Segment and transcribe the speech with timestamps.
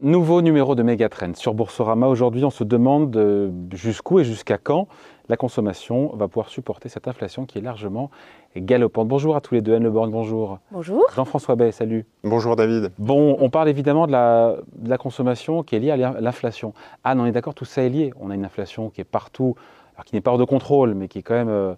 [0.00, 2.08] Nouveau numéro de Megatrend sur Boursorama.
[2.08, 4.88] Aujourd'hui, on se demande euh, jusqu'où et jusqu'à quand
[5.28, 8.10] la consommation va pouvoir supporter cette inflation qui est largement
[8.56, 9.06] galopante.
[9.06, 9.74] Bonjour à tous les deux.
[9.74, 10.58] Anne Leborn, bonjour.
[10.72, 11.04] Bonjour.
[11.14, 12.04] Jean-François Bay, salut.
[12.24, 12.90] Bonjour David.
[12.98, 16.74] Bon, on parle évidemment de la, de la consommation qui est liée à l'inflation.
[17.04, 18.12] Anne, on est d'accord, tout ça est lié.
[18.20, 19.54] On a une inflation qui est partout,
[19.94, 21.74] alors qui n'est pas hors de contrôle, mais qui est quand même euh,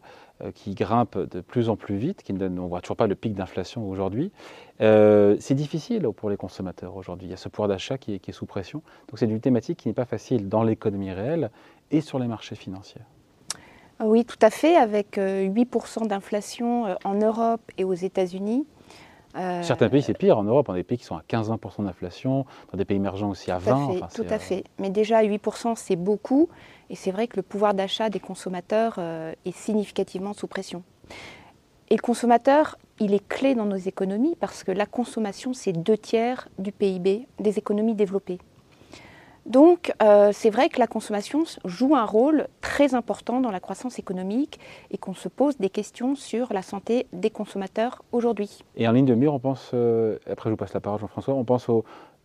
[0.54, 3.14] qui grimpe de plus en plus vite, qui ne on ne voit toujours pas le
[3.14, 4.32] pic d'inflation aujourd'hui.
[4.80, 7.28] Euh, c'est difficile pour les consommateurs aujourd'hui.
[7.28, 8.82] Il y a ce pouvoir d'achat qui, qui, est sous pression.
[9.08, 11.50] Donc c'est une thématique qui n'est pas facile dans l'économie réelle
[11.90, 13.02] et sur les marchés financiers.
[14.02, 18.66] Oui, tout à fait, avec 8% d'inflation en Europe et aux États-Unis.
[19.36, 20.38] Euh, Certains pays, c'est pire.
[20.38, 23.30] En Europe, on a des pays qui sont à 15-20% d'inflation, dans des pays émergents
[23.30, 23.62] aussi à 20%.
[23.62, 24.22] Tout à fait.
[24.22, 24.64] tout à fait.
[24.78, 26.48] Mais déjà, 8%, c'est beaucoup.
[26.90, 30.82] Et c'est vrai que le pouvoir d'achat des consommateurs euh, est significativement sous pression.
[31.90, 35.98] Et le consommateur, il est clé dans nos économies parce que la consommation, c'est deux
[35.98, 38.38] tiers du PIB des économies développées.
[39.46, 43.98] Donc, euh, c'est vrai que la consommation joue un rôle très important dans la croissance
[43.98, 44.58] économique
[44.90, 48.64] et qu'on se pose des questions sur la santé des consommateurs aujourd'hui.
[48.76, 51.34] Et en ligne de mire, on pense, euh, après je vous passe la parole Jean-François,
[51.34, 51.84] on pense au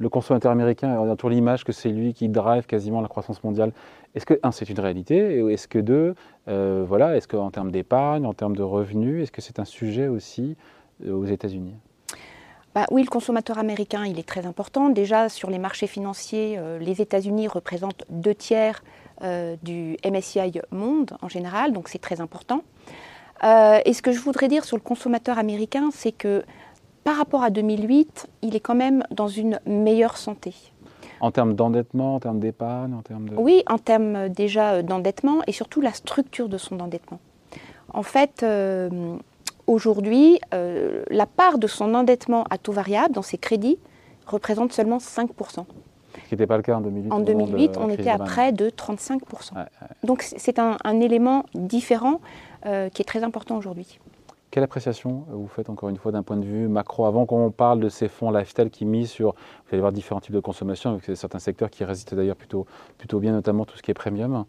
[0.10, 3.74] consommateur américain, on a toujours l'image que c'est lui qui drive quasiment la croissance mondiale.
[4.16, 6.16] Est-ce que, un, c'est une réalité Est-ce que, deux,
[6.48, 10.08] euh, voilà, est-ce qu'en termes d'épargne, en termes de revenus, est-ce que c'est un sujet
[10.08, 10.56] aussi
[11.06, 11.76] aux États-Unis?
[12.80, 14.88] Bah oui, le consommateur américain, il est très important.
[14.88, 18.84] Déjà, sur les marchés financiers, euh, les États-Unis représentent deux tiers
[19.22, 22.64] euh, du MSCI Monde en général, donc c'est très important.
[23.44, 26.44] Euh, et ce que je voudrais dire sur le consommateur américain, c'est que
[27.04, 30.54] par rapport à 2008, il est quand même dans une meilleure santé.
[31.20, 33.36] En termes d'endettement, en termes d'épargne, en termes de...
[33.36, 37.20] Oui, en termes déjà d'endettement et surtout la structure de son endettement.
[37.94, 38.46] En fait,
[39.70, 43.78] Aujourd'hui, euh, la part de son endettement à taux variable dans ses crédits
[44.26, 45.28] représente seulement 5%.
[45.28, 47.12] Ce qui n'était pas le cas en 2008.
[47.12, 49.20] En 2008, on était à près de 35%.
[50.04, 52.20] Donc c'est un, élément différent
[52.66, 54.00] euh, qui est très important aujourd'hui.
[54.50, 57.80] Quelle appréciation vous faites encore une fois d'un point de vue macro Avant qu'on parle
[57.80, 61.16] de ces fonds lifestyle qui misent sur, vous allez voir différents types de consommation, avec
[61.16, 62.66] certains secteurs qui résistent d'ailleurs plutôt,
[62.98, 64.46] plutôt bien, notamment tout ce qui est premium.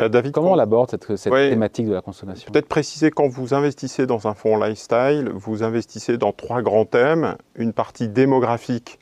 [0.00, 4.06] Bah, David, comment on aborde cette, thématique de la consommation Peut-être préciser, quand vous investissez
[4.06, 7.36] dans un fonds lifestyle, vous investissez dans trois grands thèmes.
[7.54, 8.98] Une partie démographique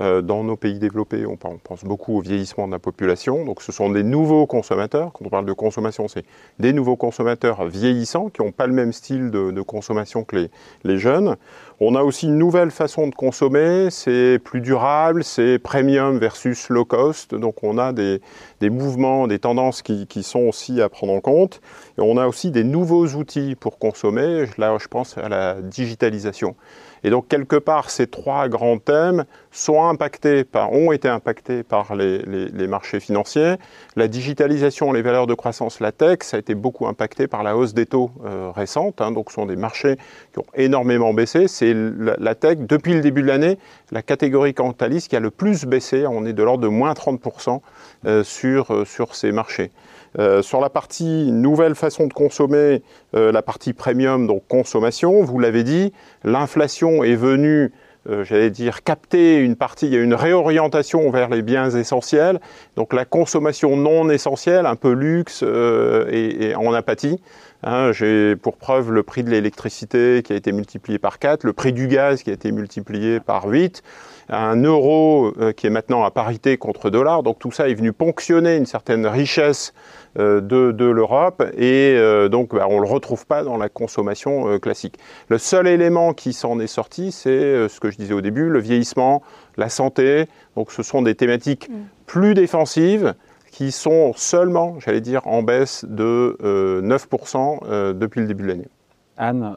[0.00, 3.44] euh, dans nos pays développés, on, pense beaucoup au vieillissement de la population.
[3.44, 5.12] Donc ce sont des nouveaux consommateurs.
[5.12, 6.24] Quand on parle de consommation, c'est
[6.58, 10.48] des nouveaux consommateurs vieillissants qui n'ont pas le même style de, consommation que
[10.84, 11.36] les, jeunes.
[11.80, 16.84] On a aussi une nouvelle façon de consommer, c'est plus durable, c'est premium versus low
[16.84, 17.36] cost.
[17.36, 18.20] Donc on a des,
[18.60, 21.60] mouvements, des tendances qui, qui, sont aussi à prendre en compte.
[21.96, 24.46] On a aussi des nouveaux outils pour consommer.
[24.58, 26.56] Là, je pense à la digitalisation.
[27.04, 31.94] Et donc, quelque part, ces trois grands thèmes sont impactés par, ont été impactés par
[31.94, 33.54] les, marchés financiers.
[33.96, 37.56] La digitalisation, les valeurs de croissance, la tech, ça a été beaucoup impacté par la
[37.56, 39.00] hausse des taux euh, récente.
[39.00, 39.12] Hein.
[39.12, 39.96] donc, ce sont des marchés
[40.32, 41.48] qui ont énormément baissé.
[41.74, 43.58] La, tech, depuis le début de l'année,
[43.92, 46.06] la catégorie Cantalis qui a le plus baissé.
[46.06, 47.60] On est de l'ordre de moins 30%
[48.06, 49.70] euh, sur, euh, sur ces marchés.
[50.18, 55.64] Euh, sur la partie nouvelle façon de consommer, la partie premium, donc consommation, vous l'avez
[55.64, 55.92] dit,
[56.24, 57.72] l'inflation est venue
[58.22, 62.40] j'allais dire, capter une partie, il y a une réorientation vers les biens essentiels,
[62.74, 67.20] donc la consommation non essentielle, un peu luxe et, en apathie.
[67.62, 71.52] Hein, J'ai pour preuve le prix de l'électricité qui a été multiplié par 4, le
[71.52, 73.82] prix du gaz qui a été multiplié par 8
[74.30, 77.22] un euro qui est maintenant à parité contre dollar.
[77.22, 79.72] Donc tout ça est venu ponctionner une certaine richesse
[80.18, 84.48] euh, de, l'Europe et euh, donc bah, on ne le retrouve pas dans la consommation
[84.48, 84.98] euh, classique.
[85.28, 88.58] Le seul élément qui s'en est sorti, c'est ce que je disais au début, le
[88.58, 89.22] vieillissement,
[89.56, 90.26] la santé.
[90.56, 91.74] Donc ce sont des thématiques mm.
[92.06, 93.14] plus défensives
[93.58, 96.36] qui sont seulement, j'allais dire, en baisse de
[96.80, 98.68] 9% depuis le début de l'année.
[99.16, 99.56] Anne,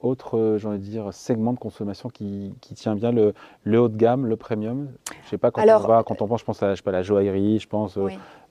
[0.00, 3.32] autre, j'ai envie de dire, segment de consommation qui, tient bien le,
[3.78, 4.88] haut de gamme, le premium
[5.22, 7.04] Je sais pas, quand on va, quand on pense, je pense à, je pas, la
[7.04, 7.96] joaillerie, je pense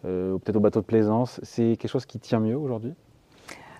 [0.05, 1.41] euh, ou peut-être au bateau de plaisance.
[1.43, 2.93] C'est quelque chose qui tient mieux aujourd'hui?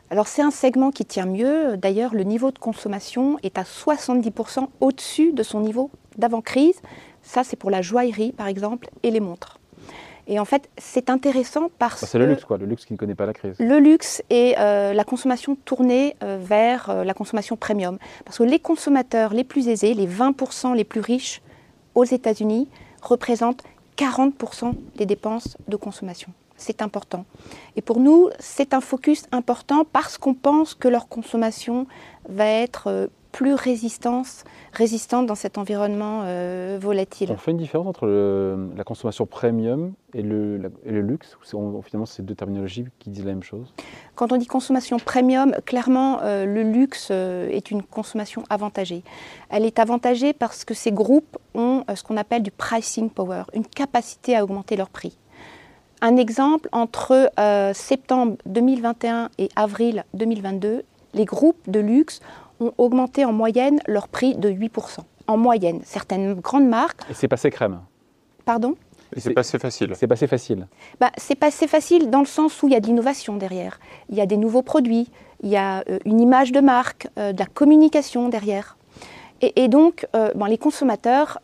[0.10, 1.78] Alors c'est un segment qui tient mieux.
[1.78, 6.82] D'ailleurs, le niveau de consommation est à 70% au-dessus de son niveau d'avant-crise.
[7.22, 9.62] Ça, c'est pour la joaillerie, par exemple, et les montres.
[10.28, 12.08] Et en fait, c'est intéressant parce que...
[12.08, 13.56] C'est le luxe, quoi, le luxe qui ne connaît pas la crise.
[13.60, 17.98] Le luxe et euh, la consommation tournée euh, vers la consommation premium.
[18.26, 21.42] Parce que les consommateurs les plus aisés, les 20% les plus riches
[21.96, 22.70] aux États-Unis,
[23.02, 23.64] représentent
[23.98, 26.32] 40% des dépenses de consommation.
[26.56, 27.26] c'est important.
[27.76, 31.88] Et pour nous, c'est un focus important parce qu'on pense que leur consommation
[32.30, 37.32] va être euh, plus résistante, résistante dans cet environnement euh, volatile.
[37.32, 42.86] On fait une différence entre la consommation premium et le, luxe Finalement, c'est deux terminologies
[43.00, 43.74] qui disent la même chose?
[44.16, 49.04] Quand on dit consommation premium, clairement, euh, le luxe est une consommation avantagée.
[49.50, 53.66] Elle est avantagée parce que ces groupes ont ce qu'on appelle du pricing power, une
[53.66, 55.18] capacité à augmenter leur prix.
[56.06, 60.84] Un exemple, entre euh, septembre 2021 et avril 2022,
[61.14, 62.20] les groupes de luxe
[62.60, 65.00] ont augmenté en moyenne leur prix de 8%.
[65.28, 67.02] En moyenne, certaines grandes marques.
[67.10, 67.80] Et c'est passé crème
[68.46, 68.76] Pardon?
[69.16, 69.94] Et c'est passé facile.
[69.96, 70.68] C'est passé facile.
[71.00, 73.80] Bah, c'est passé facile dans le sens où il y a de l'innovation derrière.
[74.10, 75.10] Il y a des nouveaux produits,
[75.44, 78.78] il y a euh, une image de marque, euh, de la communication derrière.
[79.56, 80.08] Et, donc,
[80.48, 81.40] les consommateurs,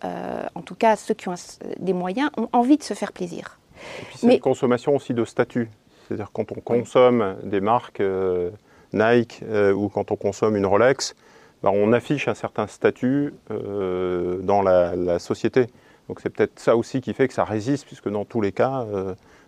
[0.55, 1.35] en tout cas ceux qui ont
[1.81, 3.59] des moyens, ont envie de se faire plaisir.
[3.99, 5.69] Et puis c'est une consommation aussi de statut.
[6.07, 8.49] C'est-à-dire quand on consomme des marques euh,
[8.93, 11.15] Nike euh, ou quand on consomme une Rolex,
[11.63, 15.67] bah, on affiche un certain statut euh, dans la, société.
[16.07, 18.83] Donc c'est peut-être ça aussi qui fait que ça résiste, puisque dans tous les cas,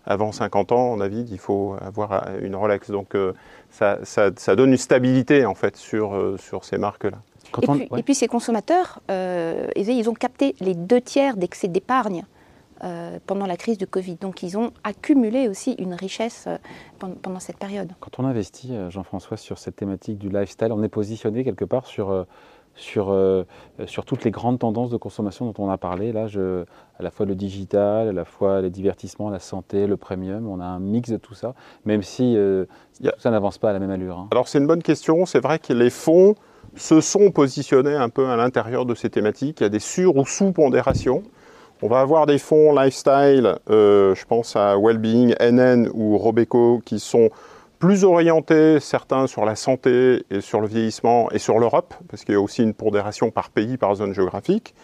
[0.05, 2.91] avant 50 ans, on a dit qu'il faut avoir une Rolex.
[2.91, 3.15] Donc
[3.71, 7.17] ça, ça, donne une stabilité en fait sur, sur ces marques-là.
[7.97, 12.25] Et, puis, ces consommateurs, ils ont capté les deux tiers d'excès d'épargne
[12.83, 14.15] euh, pendant la crise du Covid.
[14.15, 16.57] Donc ils ont accumulé aussi une richesse euh,
[17.21, 17.91] pendant cette période.
[17.99, 21.85] Quand on investit, euh, Jean-François, sur cette thématique du lifestyle, on est positionné quelque part
[21.85, 22.25] sur,
[22.75, 23.15] sur,
[23.85, 26.11] sur toutes les grandes tendances de consommation dont on a parlé.
[26.11, 26.63] Là, je,
[26.99, 30.59] à la fois le digital, à la fois les divertissements, la santé, le premium, on
[30.59, 31.53] a un mix de tout ça,
[31.85, 34.17] même si tout ça n'avance pas à la même allure.
[34.17, 34.27] Hein.
[34.31, 35.25] Alors c'est une bonne question.
[35.25, 36.35] C'est vrai que les fonds
[36.75, 39.59] se sont positionnés un peu à l'intérieur de ces thématiques.
[39.59, 41.23] Il y a des sur- ou sous-pondérations.
[41.83, 46.99] On va avoir des fonds lifestyle, euh, je pense à Wellbeing, NN ou Robeco, qui
[46.99, 47.31] sont
[47.79, 52.35] plus orientés, certains sur la santé et sur le vieillissement et sur l'Europe, parce qu'il
[52.35, 54.75] y a aussi une pondération par pays, par zone géographique.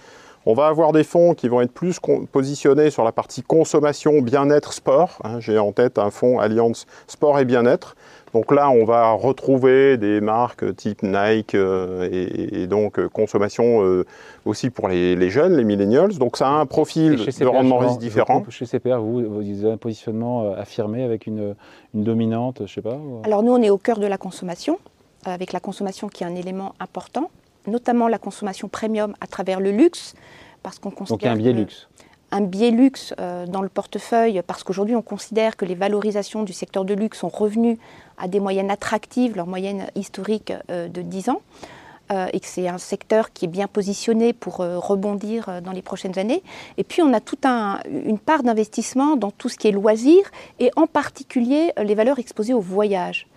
[0.50, 2.00] On va avoir des fonds qui vont être plus
[2.32, 5.20] positionnés sur la partie consommation, bien-être, sport.
[5.26, 5.42] Hein.
[5.42, 7.96] J'ai en tête un fonds Alliance Sport et Bien-être,
[8.34, 14.06] donc là, on va retrouver des marques type Nike euh, et, donc euh, consommation euh,
[14.46, 16.18] aussi pour les, jeunes, les millennials.
[16.18, 18.44] Donc ça a un profil de rendement risque différent.
[18.50, 21.56] Chez CPR, vous, vous avez un positionnement affirmé avec une,
[21.94, 24.78] dominante, je sais pas Alors nous, on est au cœur de la consommation,
[25.26, 27.32] avec la consommation qui est un élément important,
[27.68, 30.16] notamment la consommation premium à travers le luxe,
[30.64, 31.18] parce qu'on considère.
[31.18, 31.88] Donc il y a un biais luxe
[32.30, 33.14] un biais luxe
[33.48, 37.30] dans le portefeuille parce qu'aujourd'hui on considère que les valorisations du secteur de luxe sont
[37.30, 37.80] revenues
[38.18, 41.68] à des moyennes attractives, leur moyenne historique euh, de 10 ans, euh,
[42.12, 46.18] et que c'est un secteur qui est bien positionné pour euh, rebondir dans les prochaines
[46.18, 46.44] années.
[46.78, 50.30] Et puis on a toute un, une part d'investissement dans tout ce qui est loisirs,
[50.60, 53.28] et en particulier les valeurs exposées au voyage.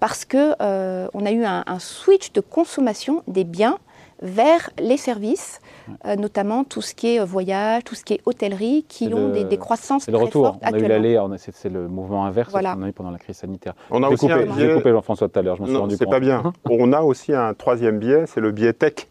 [0.00, 3.78] Parce qu'on on a eu un, un switch de consommation des biens
[4.22, 5.60] vers les services,
[6.06, 9.30] euh, notamment tout ce qui est euh, voyage, tout ce qui est hôtellerie, qui ont
[9.30, 10.46] des, des, croissances très le retour.
[10.46, 13.36] fortes on a eu l'aller, c'est le mouvement inverse qu'on a eu pendant la crise
[13.36, 13.74] sanitaire.
[13.90, 15.98] On a aussi coupé, J'ai coupé Jean-François tout à l'heure, je me suis rendu compte.
[15.98, 16.52] C'est pas bien.
[16.70, 19.08] on a aussi un troisième biais, c'est le biais tech.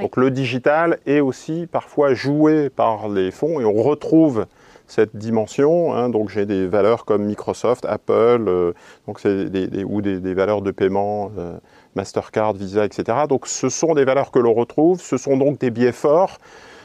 [0.00, 4.46] Donc le digital est aussi parfois joué par les fonds et on retrouve
[4.88, 5.94] cette dimension.
[5.94, 6.08] Hein.
[6.08, 8.72] donc j'ai des valeurs comme Microsoft, Apple, euh,
[9.06, 11.30] donc des, ou des, valeurs de paiement.
[11.94, 13.18] Mastercard, Visa, etc.
[13.28, 16.38] Donc ce sont des valeurs que l'on retrouve, ce sont donc des biais forts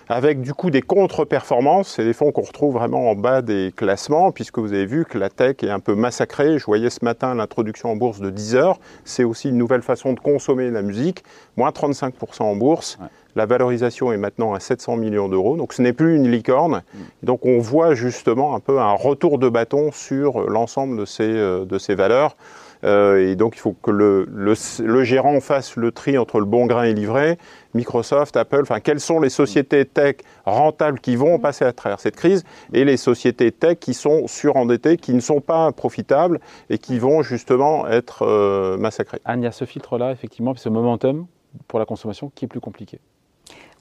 [0.09, 1.93] avec du coup des contre-performances.
[1.95, 5.19] C'est des fonds qu'on retrouve vraiment en bas des classements, puisque vous avez vu que
[5.19, 6.57] la tech est un peu massacrée.
[6.57, 8.79] Je voyais ce matin l'introduction en bourse de 10 heures.
[9.05, 11.23] C'est aussi une nouvelle façon de consommer la musique.
[11.55, 12.97] Moins 35% en bourse.
[13.35, 15.55] La valorisation est maintenant à 700 millions d'euros.
[15.55, 16.81] Donc ce n'est plus une licorne.
[16.93, 16.99] Mm.
[17.23, 21.65] Donc on voit justement un peu un retour de bâton sur l'ensemble de ces, euh,
[21.65, 22.35] de ces valeurs.
[22.83, 26.65] Euh, et donc il faut que le, le, gérant fasse le tri entre le bon
[26.65, 27.37] grain et livré.
[27.73, 32.15] Microsoft, Apple, enfin quelles sont les sociétés tech rentables qui vont passer à travers cette
[32.15, 32.43] crise
[32.73, 37.21] et les sociétés tech qui sont surendettées, qui ne sont pas profitables et qui vont
[37.21, 39.19] justement être euh, massacrées.
[39.25, 41.27] Anne, il y a ce filtre-là, effectivement, ce momentum
[41.67, 42.99] pour la consommation qui est plus compliqué.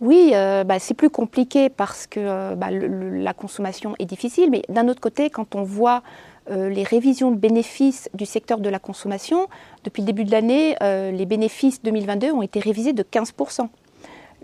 [0.01, 4.89] Oui, euh, bah, c'est plus compliqué parce que bah, la consommation est difficile, mais d'un
[4.89, 6.03] autre côté, quand on voit
[6.51, 9.49] euh, les révisions de bénéfices du secteur de la consommation,
[9.85, 13.69] depuis le début de l'année, euh, les bénéfices 2022 ont été révisés de 15%.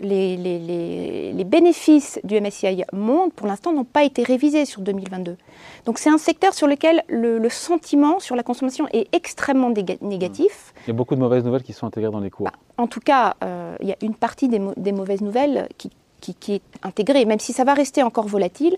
[0.01, 5.37] Les, les, bénéfices du MSCI Monde, pour l'instant, n'ont pas été révisés sur 2022.
[5.85, 9.69] Donc c'est un secteur sur lequel le, sentiment sur la consommation est extrêmement
[10.01, 10.73] négatif.
[10.85, 12.45] Il y a beaucoup de mauvaises nouvelles qui sont intégrées dans les cours.
[12.45, 15.89] Bah, en tout cas, euh, il y a une partie des, des mauvaises nouvelles qui,
[16.33, 17.25] qui, est intégré.
[17.25, 18.77] Même si ça va rester encore volatile,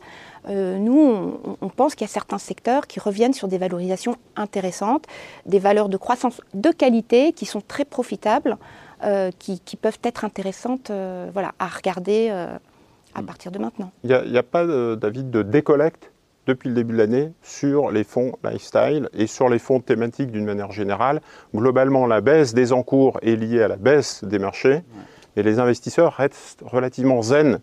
[0.50, 5.06] euh, nous, on, pense qu'il y a certains secteurs qui reviennent sur des valorisations intéressantes,
[5.46, 8.58] des valeurs de croissance de qualité qui sont très profitables,
[9.04, 13.92] euh, qui, peuvent être intéressantes euh, voilà, à regarder à partir de maintenant.
[14.04, 16.12] Il n'y a, pas, David, de décollecte
[16.48, 20.46] depuis le début de l'année sur les fonds lifestyle et sur les fonds thématiques d'une
[20.46, 21.22] manière générale.
[21.54, 24.82] Globalement, la baisse des encours est liée à la baisse des marchés
[25.38, 27.60] et les investisseurs restent relativement zen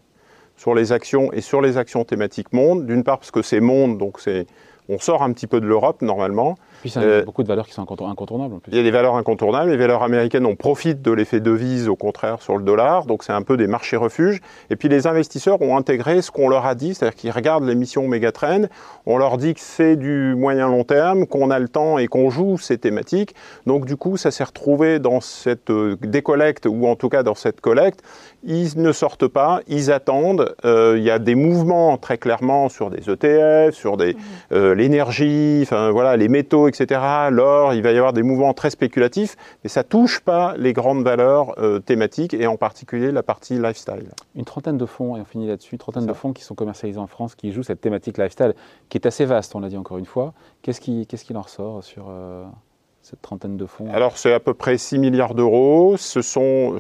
[0.57, 2.87] sur les actions et sur les actions thématiques monde.
[2.87, 4.47] D'une part parce que c'est monde, donc c'est
[4.89, 6.57] on sort un petit peu de l'Europe normalement.
[6.85, 8.57] Puis il y a euh, beaucoup de valeurs qui sont incontournables.
[8.57, 8.71] En plus.
[8.71, 9.71] Il y a des valeurs incontournables.
[9.71, 13.07] Les valeurs américaines, on profite de l'effet devise, au contraire, sur le dollar.
[13.07, 14.43] Donc c'est un peu des marchés refuges.
[14.69, 18.07] Et puis les investisseurs ont intégré ce qu'on leur a dit, c'est-à-dire qu'ils regardent l'émission
[18.07, 18.65] Megatrend.
[19.07, 22.29] On leur dit que c'est du moyen long terme, qu'on a le temps et qu'on
[22.29, 23.35] joue ces thématiques.
[23.65, 27.35] Donc du coup, ça s'est retrouvé dans cette euh, décollecte ou en tout cas dans
[27.35, 28.03] cette collecte.
[28.47, 30.55] Ils ne sortent pas, ils attendent.
[30.67, 34.13] Euh, il y a des mouvements très clairement sur des ETF, sur des
[34.51, 34.73] mmh.
[34.73, 36.74] l'énergie, enfin voilà, les métaux, etc.
[37.31, 41.03] L'or, il va y avoir des mouvements très spéculatifs, mais ça touche pas les grandes
[41.03, 44.09] valeurs euh, thématiques et en particulier la partie lifestyle.
[44.35, 47.01] Une trentaine de fonds, et on finit là-dessus, une trentaine de fonds qui sont commercialisés
[47.01, 48.55] en France, qui jouent cette thématique lifestyle,
[48.89, 50.33] qui est assez vaste, on l'a dit encore une fois.
[50.63, 52.45] Qu'est-ce qui, qu'est-ce qui en ressort sur, euh,
[53.05, 55.97] cette trentaine de fonds Alors c'est à peu près 6 milliards d'euros.
[55.99, 56.79] Ce sont,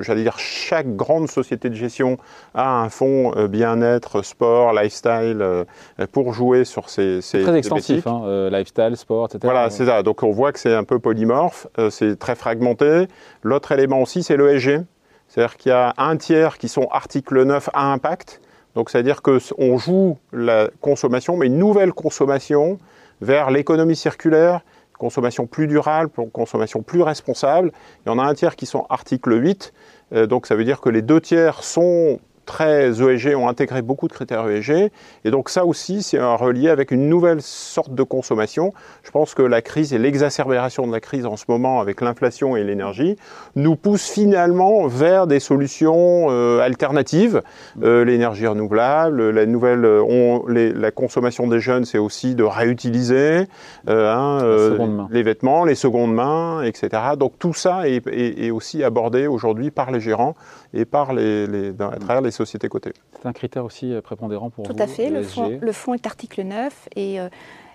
[0.00, 2.16] j'allais dire, chaque grande société de gestion
[2.54, 5.64] a un fonds euh, bien-être, sport, lifestyle euh,
[6.12, 7.20] pour jouer sur ces.
[7.20, 9.40] C'est très extensif, hein, euh, lifestyle, sport, etc.
[9.42, 10.02] Voilà, c'est ça.
[10.02, 13.06] Donc on voit que c'est un peu polymorphe, c'est très fragmenté.
[13.42, 14.80] L'autre élément aussi, c'est l'ESG.
[15.28, 18.40] C'est-à-dire qu'il y a un tiers qui sont article 9 à impact.
[18.74, 22.78] Donc c'est-à-dire qu'on joue la consommation, mais une nouvelle consommation
[23.20, 24.60] vers l'économie circulaire,
[24.98, 27.72] consommation plus durable, consommation plus responsable.
[28.04, 29.72] Il y en a un tiers qui sont article 8,
[30.12, 34.08] euh, donc ça veut dire que les deux tiers sont très ESG, ont intégré beaucoup
[34.08, 34.90] de critères ESG.
[35.24, 38.72] Et donc ça aussi, c'est un relié avec une nouvelle sorte de consommation.
[39.02, 42.56] Je pense que la crise et l'exacerbation de la crise en ce moment avec l'inflation
[42.56, 43.16] et l'énergie
[43.56, 47.42] nous poussent finalement vers des solutions euh, alternatives.
[47.82, 53.46] Euh, l'énergie renouvelable, la nouvelle, on, les, la consommation des jeunes, c'est aussi de réutiliser
[53.88, 56.88] euh, hein, les vêtements, les secondes mains, etc.
[57.18, 60.34] Donc tout ça est, est, est aussi abordé aujourd'hui par les gérants
[60.74, 62.92] et par les, les, à travers les sociétés cotées.
[63.20, 65.10] C'est un critère aussi euh, prépondérant pour Tout vous Tout à fait.
[65.10, 67.28] Le fonds, le fonds, est article 9 et, euh,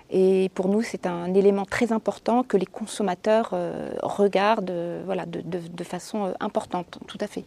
[0.09, 4.73] et pour nous, c'est un élément très important que les consommateurs euh, regardent
[5.05, 6.99] voilà, de, de, de, façon importante.
[7.07, 7.45] Tout à fait.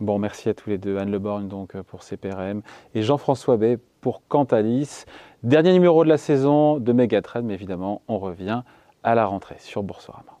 [0.00, 0.98] Bon, merci à tous les deux.
[0.98, 2.62] Anne Leborgne donc pour CPRM
[2.94, 5.04] et Jean-François Bay pour Cantalis.
[5.42, 8.62] Dernier numéro de la saison de Megatrend, mais évidemment, on revient
[9.02, 10.39] à la rentrée sur Boursorama.